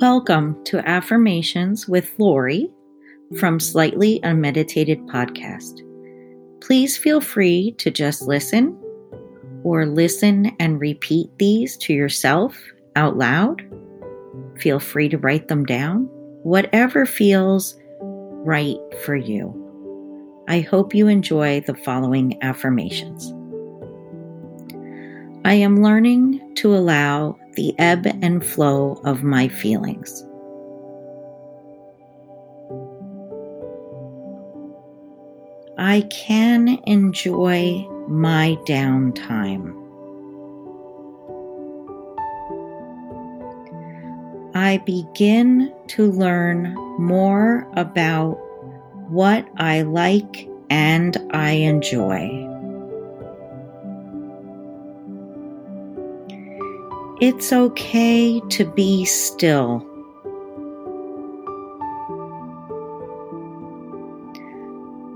Welcome 0.00 0.64
to 0.64 0.78
Affirmations 0.88 1.86
with 1.86 2.18
Lori 2.18 2.70
from 3.38 3.60
Slightly 3.60 4.18
Unmeditated 4.22 4.98
Podcast. 5.08 5.82
Please 6.62 6.96
feel 6.96 7.20
free 7.20 7.72
to 7.72 7.90
just 7.90 8.22
listen 8.22 8.80
or 9.62 9.84
listen 9.84 10.56
and 10.58 10.80
repeat 10.80 11.28
these 11.38 11.76
to 11.76 11.92
yourself 11.92 12.58
out 12.96 13.18
loud. 13.18 13.60
Feel 14.58 14.78
free 14.80 15.10
to 15.10 15.18
write 15.18 15.48
them 15.48 15.66
down, 15.66 16.04
whatever 16.44 17.04
feels 17.04 17.78
right 18.00 18.78
for 19.04 19.16
you. 19.16 19.54
I 20.48 20.60
hope 20.60 20.94
you 20.94 21.08
enjoy 21.08 21.60
the 21.60 21.74
following 21.74 22.42
affirmations. 22.42 23.34
I 25.44 25.52
am 25.52 25.82
learning 25.82 26.54
to 26.54 26.74
allow 26.74 27.36
the 27.60 27.78
ebb 27.78 28.06
and 28.22 28.42
flow 28.42 28.98
of 29.04 29.22
my 29.22 29.46
feelings. 29.46 30.24
I 35.76 36.08
can 36.08 36.78
enjoy 36.86 37.86
my 38.08 38.56
downtime. 38.66 39.76
I 44.54 44.78
begin 44.86 45.70
to 45.88 46.10
learn 46.10 46.74
more 46.98 47.70
about 47.76 48.36
what 49.10 49.46
I 49.58 49.82
like 49.82 50.48
and 50.70 51.14
I 51.32 51.50
enjoy. 51.50 52.49
It's 57.20 57.52
okay 57.52 58.40
to 58.48 58.64
be 58.64 59.04
still. 59.04 59.86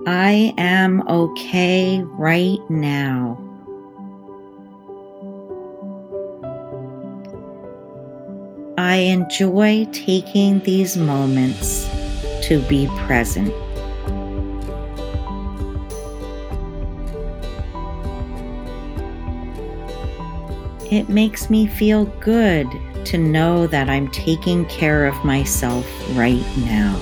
I 0.06 0.52
am 0.58 1.00
okay 1.08 2.02
right 2.02 2.58
now. 2.68 3.40
I 8.76 8.96
enjoy 8.96 9.86
taking 9.92 10.58
these 10.60 10.98
moments 10.98 11.88
to 12.42 12.60
be 12.68 12.86
present. 13.06 13.50
It 20.94 21.08
makes 21.08 21.50
me 21.50 21.66
feel 21.66 22.04
good 22.20 22.68
to 23.06 23.18
know 23.18 23.66
that 23.66 23.90
I'm 23.90 24.06
taking 24.12 24.64
care 24.66 25.06
of 25.06 25.24
myself 25.24 25.84
right 26.16 26.40
now. 26.58 27.00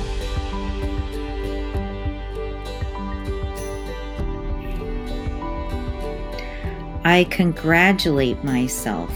I 7.05 7.27
congratulate 7.29 8.43
myself 8.43 9.15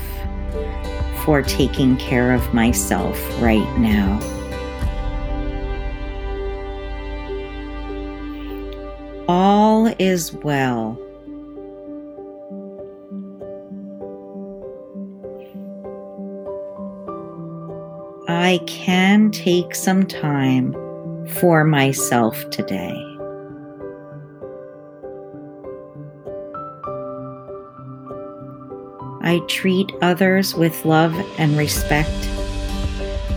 for 1.24 1.40
taking 1.40 1.96
care 1.96 2.34
of 2.34 2.52
myself 2.52 3.18
right 3.40 3.78
now. 3.78 4.20
All 9.26 9.86
is 9.98 10.34
well. 10.34 11.05
I 18.28 18.58
can 18.66 19.30
take 19.30 19.76
some 19.76 20.04
time 20.04 20.74
for 21.28 21.62
myself 21.62 22.50
today. 22.50 22.92
I 29.22 29.40
treat 29.46 29.92
others 30.02 30.56
with 30.56 30.84
love 30.84 31.14
and 31.38 31.56
respect. 31.56 32.10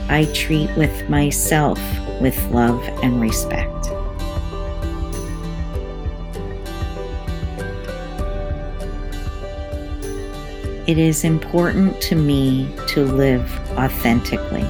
I 0.09 0.27
treat 0.33 0.75
with 0.75 1.07
myself 1.07 1.79
with 2.19 2.43
love 2.49 2.81
and 3.03 3.21
respect. 3.21 3.69
It 10.87 10.97
is 10.97 11.23
important 11.23 12.01
to 12.01 12.15
me 12.15 12.67
to 12.87 13.05
live 13.05 13.47
authentically. 13.77 14.67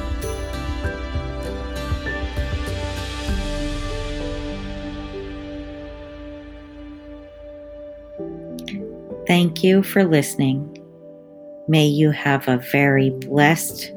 Thank 9.30 9.64
you 9.64 9.84
for 9.84 10.06
listening. 10.06 10.76
May 11.68 11.86
you 11.86 12.10
have 12.10 12.48
a 12.48 12.58
very 12.58 13.12
blessed 13.12 13.92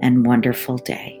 and 0.00 0.24
wonderful 0.24 0.78
day. 0.78 1.20